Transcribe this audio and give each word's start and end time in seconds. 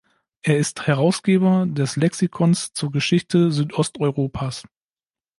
Er 0.41 0.57
ist 0.57 0.87
Herausgeber 0.87 1.67
des 1.67 1.95
"Lexikons 1.95 2.73
zur 2.73 2.91
Geschichte 2.91 3.51
Südosteuropas". 3.51 4.63